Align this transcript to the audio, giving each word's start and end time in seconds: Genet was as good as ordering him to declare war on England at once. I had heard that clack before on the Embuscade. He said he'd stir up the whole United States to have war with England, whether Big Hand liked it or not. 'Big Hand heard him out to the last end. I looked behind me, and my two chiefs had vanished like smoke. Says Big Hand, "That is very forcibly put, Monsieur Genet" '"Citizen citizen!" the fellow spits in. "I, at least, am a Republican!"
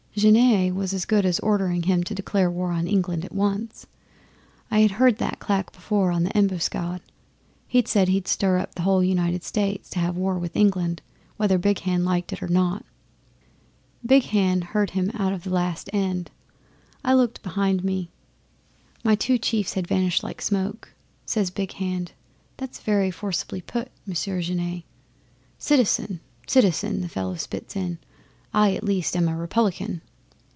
Genet 0.13 0.75
was 0.75 0.93
as 0.93 1.05
good 1.05 1.25
as 1.25 1.39
ordering 1.39 1.83
him 1.83 2.03
to 2.03 2.13
declare 2.13 2.51
war 2.51 2.69
on 2.71 2.85
England 2.85 3.23
at 3.23 3.31
once. 3.31 3.87
I 4.69 4.79
had 4.79 4.91
heard 4.91 5.17
that 5.19 5.39
clack 5.39 5.71
before 5.71 6.11
on 6.11 6.23
the 6.25 6.37
Embuscade. 6.37 6.99
He 7.65 7.81
said 7.85 8.09
he'd 8.09 8.27
stir 8.27 8.57
up 8.57 8.75
the 8.75 8.81
whole 8.81 9.01
United 9.01 9.41
States 9.45 9.89
to 9.91 9.99
have 9.99 10.17
war 10.17 10.37
with 10.37 10.53
England, 10.55 11.01
whether 11.37 11.57
Big 11.57 11.79
Hand 11.79 12.03
liked 12.03 12.33
it 12.33 12.43
or 12.43 12.49
not. 12.49 12.83
'Big 14.05 14.25
Hand 14.25 14.65
heard 14.75 14.89
him 14.89 15.11
out 15.13 15.29
to 15.41 15.47
the 15.49 15.55
last 15.55 15.89
end. 15.93 16.29
I 17.05 17.13
looked 17.13 17.41
behind 17.41 17.81
me, 17.85 18.11
and 18.95 19.05
my 19.05 19.15
two 19.15 19.37
chiefs 19.37 19.75
had 19.75 19.87
vanished 19.87 20.23
like 20.25 20.41
smoke. 20.41 20.93
Says 21.25 21.49
Big 21.51 21.71
Hand, 21.75 22.11
"That 22.57 22.71
is 22.71 22.79
very 22.79 23.11
forcibly 23.11 23.61
put, 23.61 23.87
Monsieur 24.05 24.41
Genet" 24.41 24.83
'"Citizen 25.57 26.19
citizen!" 26.47 26.99
the 26.99 27.07
fellow 27.09 27.35
spits 27.35 27.77
in. 27.77 27.97
"I, 28.53 28.75
at 28.75 28.83
least, 28.83 29.15
am 29.15 29.29
a 29.29 29.37
Republican!" 29.37 30.01